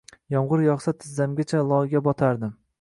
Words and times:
Yomg’ir 0.35 0.63
yog’sa, 0.67 0.95
tizzamgacha 1.05 1.63
loyga 1.75 2.05
botardim. 2.11 2.61